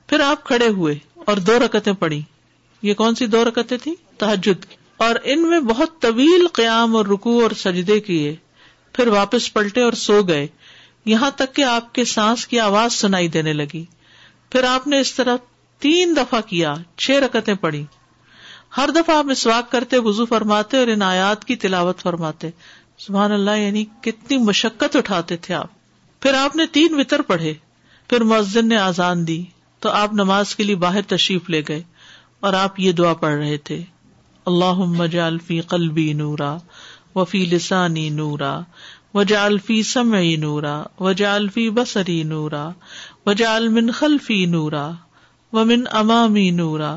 [0.07, 2.21] پھر آپ کھڑے ہوئے اور دو رکتیں پڑھی
[2.81, 7.05] یہ کون سی دو رکتیں تھی تحجد کی۔ اور ان میں بہت طویل قیام اور
[7.05, 8.35] رکو اور سجدے کیے،
[8.93, 10.47] پھر واپس پلٹے اور سو گئے۔
[11.05, 13.85] یہاں تک کہ آپ کے سانس کی آواز سنائی دینے لگی۔
[14.49, 15.37] پھر آپ نے اس طرح
[15.79, 17.85] تین دفعہ کیا، چھ رکتیں پڑی
[18.77, 22.49] ہر دفعہ آپ مسواک کرتے وزو فرماتے اور ان آیات کی تلاوت فرماتے۔
[22.97, 25.67] سبحان اللہ یعنی کتنی مشقت اٹھاتے تھے آپ۔
[26.21, 27.53] پھر آپ نے تین وطر پڑھے،
[28.09, 29.43] پھر مسجد نے آزان دی۔
[29.79, 31.83] تو آپ نماز کے لیے باہر تشریف لے گئے
[32.39, 33.83] اور آپ یہ دعا پڑھ رہے تھے۔
[34.49, 36.55] اللہ مجال فی قلبی نورا
[37.15, 38.59] وفی لسانی نورا
[39.13, 42.69] وجعل فی سمعی نورا وجعل فی بصری نورا
[43.25, 44.89] وجعل من خلفی نورا
[45.53, 46.95] ومن امامی نورا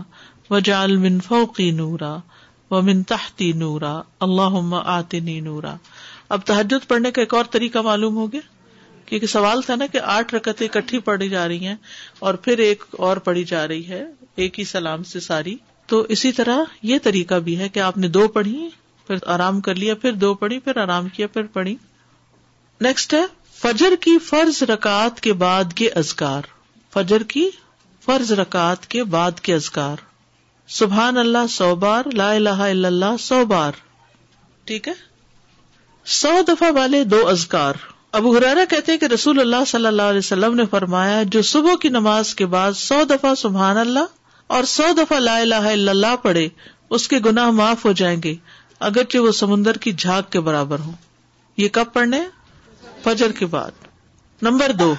[0.50, 2.16] وجعل من فوقی نورا
[2.70, 5.74] ومن تحتی نورا اللہ آتنی نورا
[6.28, 8.40] اب تحجد پڑھنے کا ایک اور طریقہ معلوم ہو گیا
[9.06, 11.74] کیونکہ سوال تھا نا کہ آٹھ رکتیں اکٹھی پڑھی جا رہی ہیں
[12.18, 14.04] اور پھر ایک اور پڑھی جا رہی ہے
[14.36, 15.56] ایک ہی سلام سے ساری
[15.86, 18.68] تو اسی طرح یہ طریقہ بھی ہے کہ آپ نے دو پڑھی،
[19.06, 21.76] پھر آرام کر لیا، پھر دو پڑھی، پھر آرام کیا، پھر پڑھی۔
[22.80, 23.22] نیکسٹ ہے،
[23.54, 26.42] فجر کی فرض رکعت کے بعد کے ازکار
[26.92, 27.50] فجر کی
[28.00, 29.96] فرض رکعت کے بعد کے ازکار
[30.68, 33.72] سبحان اللہ، سو بار، لا الہ الا اللہ، سو بار۔
[34.64, 34.92] ٹھیک ہے؟
[36.06, 37.74] سو دفعہ والے دو ازکار
[38.12, 41.88] ابو حرارا کہتے کہ رسول اللہ صلی اللہ علیہ وسلم نے فرمایا جو صبح کی
[41.88, 44.04] نماز کے بعد سو دفعہ سبحان اللہ
[44.46, 46.48] اور سو دفعہ لا الہ الا اللہ پڑھے،
[46.90, 48.34] اس کے گناہ معاف ہو جائیں گے،
[48.80, 50.92] اگرچہ وہ سمندر کی جھاگ کے برابر ہوں۔
[51.56, 52.20] یہ کب پڑھنے؟
[53.02, 53.70] فجر کے بعد۔
[54.42, 54.94] نمبر دو،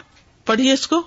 [0.45, 1.01] پڑھیے اس کو۔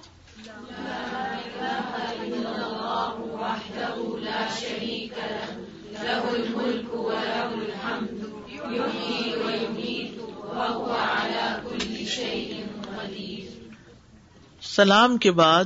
[14.63, 15.65] سلام کے بعد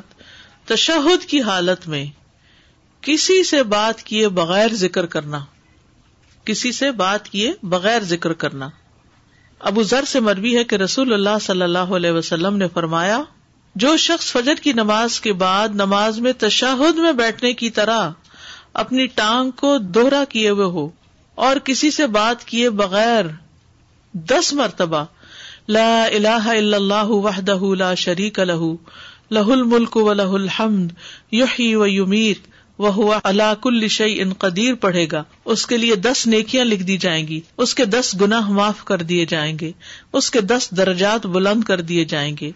[0.64, 2.19] تشہد کی حالت میں
[3.02, 5.38] کسی سے بات کیے بغیر ذکر کرنا
[6.44, 8.68] کسی سے بات کیے بغیر ذکر کرنا
[9.60, 13.22] ابو ذر سے مربی ہے کہ رسول اللہ صلی اللہ علیہ وسلم نے فرمایا،
[13.76, 18.10] جو شخص فجر کی نماز کے بعد نماز میں تشہد میں بیٹھنے کی طرح
[18.74, 20.88] اپنی ٹانگ کو دوہرا کیے ہوئے ہو
[21.34, 23.24] اور کسی سے بات کیے بغیر
[24.14, 25.04] دس مرتبہ،
[25.68, 28.62] لا الہ الا اللہ وحدہ لا شریک لہ
[29.30, 30.92] لہ الملک و لہ الحمد،
[31.32, 32.48] یحیی و یمیت
[32.80, 36.82] وہ ہوا اللہ کل شعی ان قدیر پڑھے گا۔ اس کے لیے دس نیکیاں لکھ
[36.82, 39.72] دی جائیں گی۔ اس کے دس گناہ معاف کر دیے جائیں گے۔
[40.12, 42.50] اس کے دس درجات بلند کر دیے جائیں گے۔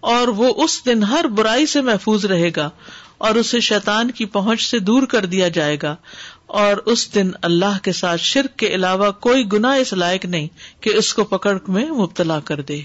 [0.00, 2.70] اور وہ اس دن ہر برائی سے محفوظ رہے گا
[3.18, 5.96] اور اسے شیطان کی پہنچ سے دور کر دیا جائے گا۔
[6.46, 10.48] اور اس دن اللہ کے ساتھ شرک کے علاوہ کوئی گنا اس لائق نہیں
[10.80, 12.80] کہ اس کو پکڑ میں مبتلا کر دے۔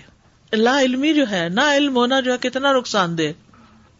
[0.53, 3.52] لا علمی جو ہے نہ علم ہونا جو ہے کتنا نقصان دہ۔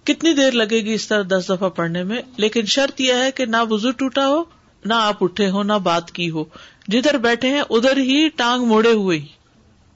[0.04, 3.46] کتنی دیر لگے گی اس طرح دس دفعہ پڑھنے میں؟ لیکن شرط یہ ہے کہ
[3.46, 4.44] نہ وزو ٹوٹا ہو،
[4.86, 6.44] نہ آپ اٹھے ہو نہ بات کی ہو۔
[6.88, 9.26] جدھر بیٹھے ہیں، ادھر ہی ٹانگ موڑے ہوئے۔ ہی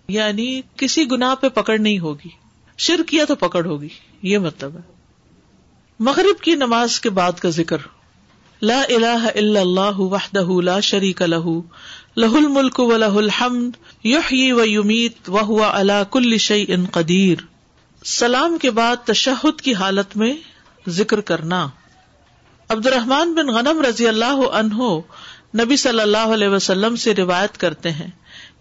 [0.08, 2.30] یعنی کسی گنا پہ پکڑ نہیں ہوگی۔
[2.78, 3.88] شر کیا تو پکڑ ہوگی،
[4.22, 4.82] یہ مطلب ہے۔
[6.00, 7.78] مغرب کی نماز کے بعد کا ذکر۔
[8.62, 11.60] لا الہ الا اللہ وحدہ لا شریک لہ
[12.18, 13.72] لہ الملک و لہ الحمد،
[14.04, 17.57] یحیی و یمیت وہو علا کل شیء قدیر۔
[18.10, 20.34] سلام کے بعد تشہد کی حالت میں
[20.90, 21.68] ذکر کرنا۔
[22.70, 24.84] عبد الرحمان بن غنم رضی اللہ عنہ
[25.56, 28.08] نبی صلی اللہ علیہ وسلم سے روایت کرتے ہیں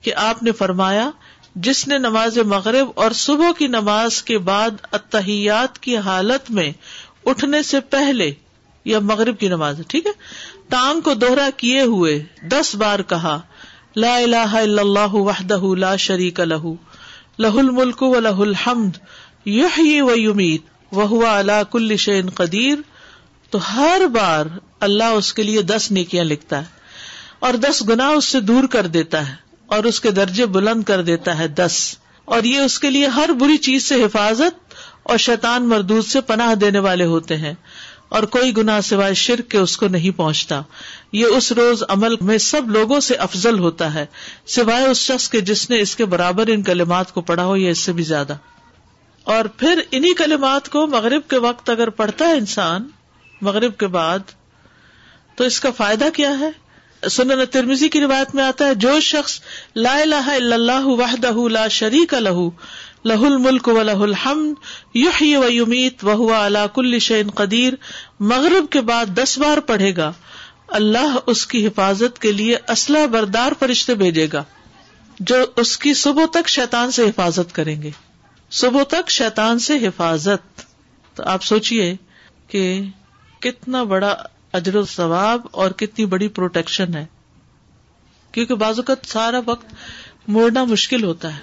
[0.00, 1.10] کہ آپ نے فرمایا،
[1.54, 6.72] جس نے نماز مغرب اور صبح کی نماز کے بعد اتحیات کی حالت میں
[7.24, 8.32] اٹھنے سے پہلے
[8.84, 10.12] یا مغرب کی نماز، ٹھیک ہے؟
[10.68, 13.40] ٹانگ کو دوہرا کیے ہوئے دس بار کہا،
[13.96, 16.66] لا الہ الا اللہ وحدہ لا شریک لہ
[17.38, 18.96] لہ الملک و لہ الحمد
[19.46, 22.78] یحیی و یمیت وہ اللہ کل شین قدیر۔
[23.50, 24.46] تو ہر بار
[24.80, 26.64] اللہ اس کے لیے دس نیکیاں لکھتا ہے
[27.38, 29.34] اور دس گنا اس سے دور کر دیتا ہے
[29.66, 33.30] اور اس کے درجے بلند کر دیتا ہے دس۔ اور یہ اس کے لیے ہر
[33.40, 37.54] بری چیز سے حفاظت اور شیطان مردود سے پناہ دینے والے ہوتے ہیں۔
[38.08, 40.62] اور کوئی گنا سوائے شرک کے اس کو نہیں پہنچتا۔
[41.12, 44.06] یہ اس روز عمل میں سب لوگوں سے افضل ہوتا ہے۔
[44.46, 47.70] سوائے اس شخص کے جس نے اس کے برابر ان کلمات کو پڑھا ہو یا
[47.70, 48.36] اس سے بھی زیادہ۔
[49.26, 52.88] اور پھر انہیں کلمات کو مغرب کے وقت اگر پڑھتا ہے انسان،
[53.42, 54.18] مغرب کے بعد،
[55.34, 56.50] تو اس کا فائدہ کیا ہے؟
[57.02, 59.40] سنن ترمیزی کی روایت میں آتا ہے، جو شخص
[59.76, 62.48] لا الہ الا اللہ وحدہ لا شریک لہ
[63.04, 64.54] لہ الملک و لہ الحمد،
[64.94, 67.74] یحیی و یمیت وہو علا کل شین قدیر،
[68.20, 70.12] مغرب کے بعد دس بار پڑھے گا،
[70.68, 74.44] اللہ اس کی حفاظت کے لیے اسلحہ بردار فرشتے بھیجے گا،
[75.20, 77.90] جو اس کی صبح تک شیطان سے حفاظت کریں گے۔
[78.50, 80.60] صبح تک شیطان سے حفاظت۔
[81.16, 81.96] تو آپ سوچیے
[82.48, 82.82] کہ
[83.40, 84.16] کتنا بڑا
[84.52, 87.06] اجر و ثواب اور کتنی بڑی پروٹیکشن ہے۔
[88.32, 89.66] کیونکہ بعض اوقات سارا وقت
[90.28, 91.40] موڑنا مشکل ہوتا ہے۔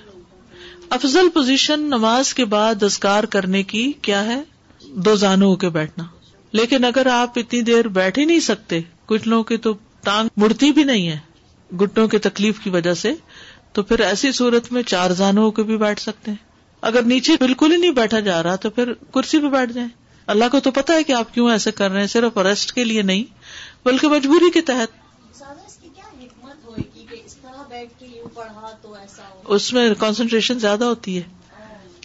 [0.89, 4.41] افضل پوزیشن نماز کے بعد دستکار کرنے کی کیا ہے؟
[4.87, 6.03] دو زانو ہو کے بیٹھنا۔
[6.51, 10.71] لیکن اگر آپ اتنی دیر بیٹھ ہی نہیں سکتے، کچھ لوگوں کی تو ٹانگ مڑتی
[10.71, 11.19] بھی نہیں ہے۔
[11.75, 13.13] گٹوں کی تکلیف کی وجہ سے
[13.73, 16.52] تو پھر ایسی صورت میں چار زانو ہو کے بھی بیٹھ سکتے ہیں۔
[16.83, 19.89] اگر نیچے بالکل ہی نہیں بیٹھا جا رہا تو پھر کرسی پہ بیٹھ جائیں۔
[20.27, 22.83] اللہ کو تو پتا ہے کہ آپ کیوں ایسے کر رہے ہیں صرف ریسٹ کے
[22.83, 23.23] لیے نہیں
[23.85, 24.87] بلکہ مجبوری کے تحت۔
[29.45, 31.21] اس میں کانسنٹریشن زیادہ ہوتی ہے۔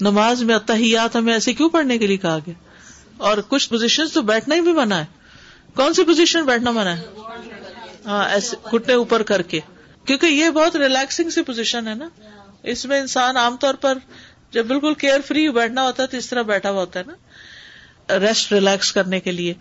[0.00, 2.54] نماز میں اتحیات ہمیں ایسے کیوں پڑھنے کے لیے کہا گیا؟
[3.16, 5.04] اور کچھ پوزیشن تو بیٹھنا ہی بھی منع ہے۔
[5.74, 7.02] کون سی پوزیشن بیٹھنا منع ہے؟
[8.06, 9.60] ہاں ایسے گھٹنے اوپر کر کے۔
[10.04, 12.08] کیونکہ یہ بہت ریلیکسنگ سی پوزیشن ہے نا۔
[12.62, 13.98] اس میں انسان عام طور پر
[14.52, 18.18] جب بالکل کیئر فری بیٹھنا ہوتا ہے تو اس طرح بیٹھا ہوا ہوتا ہے نا۔
[18.18, 19.54] ریسٹ ریلیکس کرنے کے لیے۔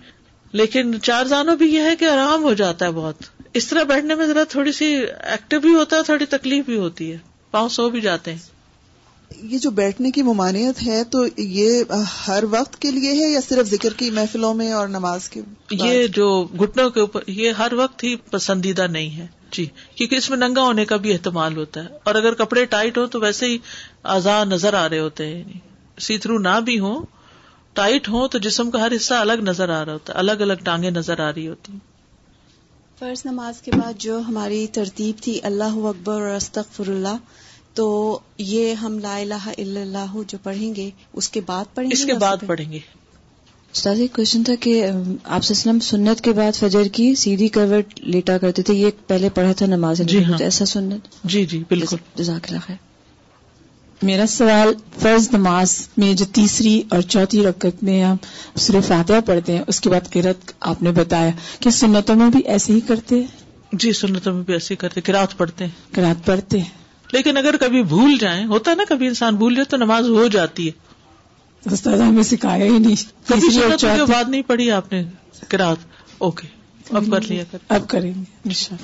[0.52, 3.15] لیکن چار زانوں بھی یہ ہے کہ آرام ہو جاتا ہے بہت۔
[3.54, 4.86] اس طرح بیٹھنے میں ذرا تھوڑی سی
[5.23, 7.17] ایکٹیو بھی ہوتا ہے تھوڑی تکلیف بھی ہوتی ہے۔
[7.52, 8.58] پاؤں سو بھی جاتے ہیں۔
[9.43, 11.84] یہ جو بیٹھنے کی ممانعت ہے تو یہ
[12.28, 16.08] ہر وقت کے لیے ہے یا صرف ذکر کی محفلوں میں اور نماز کے یہ
[16.08, 20.38] جو گٹنوں کے اوپر یہ ہر وقت ہی پسندیدہ نہیں ہے۔ جی کیونکہ اس میں
[20.38, 23.57] ننگا ہونے کا بھی احتمال ہوتا ہے۔ اور اگر کپڑے ٹائٹ ہو تو ویسے ہی
[24.03, 25.43] آزاد نظر آ رہے ہوتے ہیں۔
[25.99, 27.05] سی تھرو نہ بھی ہو
[27.73, 30.63] ٹائٹ ہو تو جسم کا ہر حصہ الگ نظر آ رہا ہوتا ہے الگ الگ
[30.63, 31.73] ٹانگیں نظر آ رہی ہوتی
[32.99, 37.17] فرض نماز کے بعد جو ہماری ترتیب تھی اللہ اکبر اور استغفر اللہ
[37.73, 41.93] تو یہ ہم لا الہ الا اللہ جو پڑھیں گے اس کے بعد پڑھیں گے
[41.93, 42.79] اس کے بعد پڑھیں گے۔
[43.77, 44.85] استاد ایک کوشچن تھا کہ
[45.23, 49.51] آپ وسلم سنت کے بعد فجر کی سیدھی کروٹ لیٹا کرتے تھے یہ پہلے پڑھا
[49.51, 52.75] تھا نماز جی ہاں۔ ایسا سنت؟ جی جی بالکل۔ جزاک اللہ خیر۔
[54.01, 58.15] میرا سوال فرض نماز میں جو تیسری اور چوتھی رکعت میں ہم
[58.55, 62.39] سورہ فاتحہ پڑھتے ہیں اس کے بعد قرت آپ نے بتایا کہ سنتوں میں بھی
[62.45, 63.27] ایسے ہی کرتے ہیں؟
[63.71, 66.69] جی سنتوں میں بھی ایسے ہی کرتے کرات پڑھتے ہیں۔ قرات پڑھتے ہیں۔
[67.13, 70.27] لیکن اگر کبھی بھول جائیں ہوتا ہے نا کبھی انسان بھول جائے تو نماز ہو
[70.27, 70.87] جاتی ہے۔
[71.71, 73.58] استاد ہمیں سکھایا ہی نہیں۔ کبھی
[74.08, 75.03] بعد نہیں پڑھی آپ نے
[76.17, 76.47] اوکے
[76.89, 78.75] اب کر لیا۔ اب کریں گے۔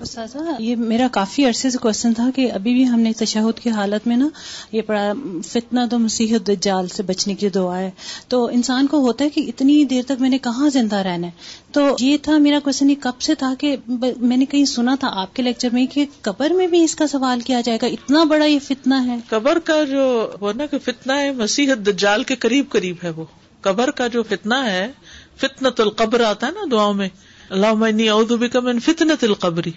[0.00, 3.70] استاذہ یہ میرا کافی عرصے سے کوشچن تھا کہ ابھی بھی ہم نے تشہد کی
[3.70, 4.28] حالت میں نا،
[4.72, 5.12] یہ پڑھا
[5.48, 7.90] فتنہ تو مسیح دجال سے بچنے کی دعا ہے۔
[8.28, 11.32] تو انسان کو ہوتا ہے کہ اتنی دیر تک میں نے کہاں زندہ رہنا ہے؟
[11.72, 13.76] تو یہ تھا میرا کوشچن یہ کب سے تھا کہ
[14.16, 17.06] میں نے کہیں سنا تھا آپ کے لیکچر میں کہ قبر میں بھی اس کا
[17.06, 20.78] سوال کیا جائے گا، اتنا بڑا یہ فتنہ ہے۔ قبر کا جو وہ نا کہ
[20.78, 23.24] فتنہ ہے، مسیح دجال کے قریب قریب ہے وہ۔
[23.60, 24.92] قبر کا جو فتنہ ہے
[25.36, 27.08] فتنت القبر آتا ہے نا دعاؤں میں
[27.50, 29.70] اللہ انی اعوذ بک من فتنت القبری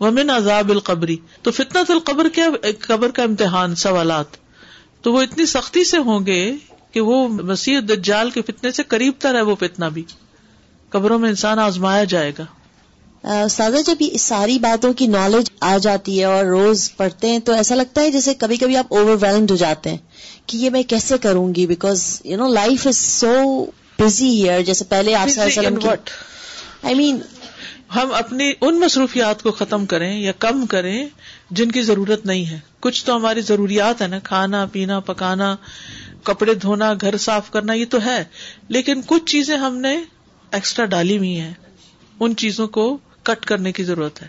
[0.00, 2.48] ومن عذاب القبری تو فتنت القبر کیا
[2.86, 4.26] قبر کا امتحان سوالات۔
[5.02, 6.54] تو وہ اتنی سختی سے ہوں گے
[6.92, 10.02] کہ وہ مسیح دجال کے فتنے سے قریب تر ہے وہ فتنہ بھی۔
[10.88, 12.46] قبروں میں انسان آزمایا جائے گا۔
[13.50, 17.52] سادہ جب یہ ساری باتوں کی نالج آ جاتی ہے اور روز پڑھتے ہیں تو
[17.52, 19.98] ایسا لگتا ہے جیسے کبھی کبھی آپ اوور ویلڈ ہو جاتے ہیں
[20.46, 23.64] کہ یہ میں کیسے کروں گی؟ Because you know life is so
[23.98, 25.28] busy here جیسے پہلے آپ
[26.82, 27.40] صلی اللہ علیہ وسلم What?
[27.40, 27.50] آئی مین
[27.96, 31.08] ہم اپنی ان مصروفیات کو ختم کریں یا کم کریں
[31.50, 35.56] جن کی ضرورت نہیں ہے۔ کچھ تو ہماری ضروریات ہے نا، کھانا، پینا، پکانا،
[36.22, 38.24] کپڑے دھونا، گھر صاف کرنا، یہ تو ہے۔
[38.68, 40.00] لیکن کچھ چیزیں ہم نے
[40.52, 41.54] ایکسٹرا ڈالی ہوئی ہیں۔
[42.20, 44.28] ان چیزوں کو کٹ کرنے کی ضرورت ہے۔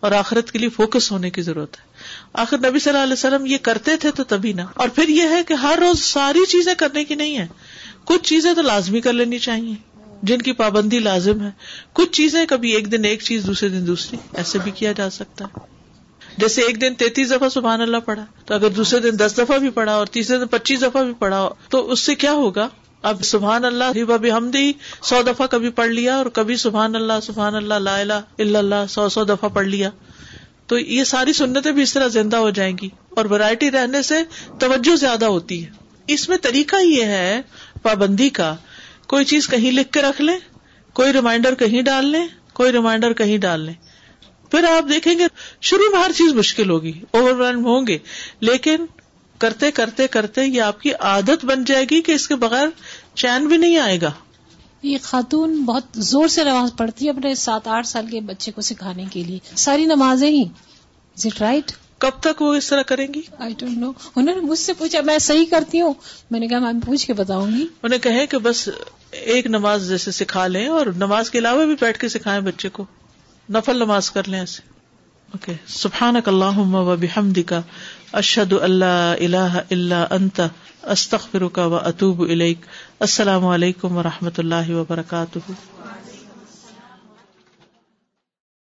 [0.00, 1.84] اور آخرت کے لیے فوکس ہونے کی ضرورت ہے۔
[2.32, 5.22] آخر نبی صلی اللہ علیہ وسلم یہ کرتے تھے تو تبھی نہ اور پھر یہ
[5.22, 7.46] ہے کہ ہر روز ساری چیزیں کرنے کی نہیں ہے
[8.04, 9.74] کچھ چیزیں تو لازمی کر لینی چاہیے۔
[10.22, 11.50] جن کی پابندی لازم ہے۔
[11.92, 15.44] کچھ چیزیں کبھی ایک دن ایک چیز، دوسرے دن دوسری۔ ایسے بھی کیا جا سکتا
[15.44, 15.78] ہے۔
[16.36, 19.70] جیسے ایک دن تینتیس دفعہ سبحان اللہ پڑھا، تو اگر دوسرے دن دس دفعہ بھی
[19.70, 22.68] پڑھا اور تیسرے دن پچیس دفعہ بھی پڑھا، تو اس سے کیا ہوگا؟
[23.02, 27.12] اب سبحان اللہ، ہی بب ہمدی سو دفعہ کبھی پڑھ لیا اور کبھی سبحان اللہ
[27.22, 29.90] سبحان اللہ، لا الہ الا اللہ، سو سو دفعہ پڑھ لیا۔
[30.66, 34.14] تو یہ ساری سنتیں بھی اس طرح زندہ ہو جائیں گی اور ورائٹی رہنے سے
[34.58, 35.70] توجہ زیادہ ہوتی ہے۔
[36.06, 37.40] اس میں طریقہ یہ ہے
[37.82, 38.56] پابندی کا
[39.08, 40.38] کوئی چیز کہیں لکھ کے رکھ لیں
[40.92, 43.74] کوئی ریمائنڈر کہیں ڈال لیں کوئی ریمائنڈر کہیں ڈال لیں۔
[44.50, 45.24] پھر آپ دیکھیں گے
[45.60, 47.98] شروع میں ہر چیز مشکل ہوگی اوور ویلڈ ہوں گے
[48.40, 48.86] لیکن
[49.38, 52.68] کرتے کرتے کرتے یہ آپ کی عادت بن جائے گی کہ اس کے بغیر
[53.14, 54.10] چین بھی نہیں آئے گا۔
[54.82, 58.60] یہ خاتون بہت زور سے نماز پڑھتی ہے اپنے سات آٹھ سال کے بچے کو
[58.60, 63.06] سکھانے کے لیے۔ ساری نمازیں ہی۔ از اٹ رائٹ کب تک وہ اس طرح کریں
[63.14, 65.94] گی؟ آئی ڈونٹ نو انہوں نے مجھ سے پوچھا میں صحیح کرتی ہوں؟
[66.30, 68.68] میں نے کہا میں پوچھ کے بتاؤں گی۔ انہیں کہیں کہ بس
[69.10, 72.86] ایک نماز جیسے سکھا لیں اور نماز کے علاوہ بھی بیٹھ کے سکھائیں بچے کو۔
[73.50, 74.62] نفل نماز کر لیں ایسے۔
[75.32, 77.60] اوکے سبحانک اللہ و بحمد کا
[78.12, 80.40] اشد اللہ اللہ اللہ انت۔
[80.82, 82.20] استغفرک و اطوب
[83.00, 85.38] السلام علیکم و رحمۃ اللہ وبرکاتہ۔